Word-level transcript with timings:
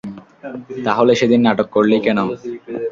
তাহলে 0.85 1.11
সেদিন 1.19 1.41
নাটক 1.43 1.67
করলি 1.75 1.97
কেন? 2.05 2.19